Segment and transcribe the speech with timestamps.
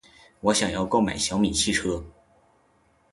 [0.39, 2.03] 我想要购买小米汽车。